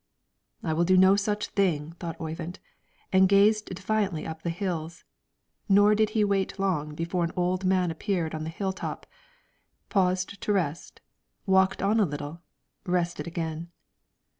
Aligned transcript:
"I 0.63 0.73
will 0.73 0.83
do 0.83 0.97
no 0.97 1.15
such 1.15 1.49
thing," 1.49 1.91
thought 1.99 2.19
Oyvind; 2.19 2.57
and 3.13 3.29
gazed 3.29 3.67
defiantly 3.75 4.25
up 4.25 4.41
the 4.41 4.49
hills. 4.49 5.03
Nor 5.69 5.93
did 5.93 6.09
he 6.17 6.23
wait 6.23 6.57
long 6.57 6.95
before 6.95 7.23
an 7.23 7.31
old 7.35 7.65
man 7.65 7.91
appeared 7.91 8.33
on 8.33 8.43
the 8.43 8.49
hill 8.49 8.73
top, 8.73 9.05
paused 9.89 10.41
to 10.41 10.51
rest, 10.53 11.01
walked 11.45 11.83
on 11.83 11.99
a 11.99 12.05
little, 12.07 12.41
rested 12.83 13.27
again. 13.27 13.69